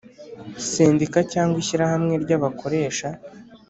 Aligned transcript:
Sendika 0.71 1.19
cyangwa 1.33 1.55
ishyirahamwe 1.63 2.13
ry 2.23 2.31
abakoresha 2.37 3.07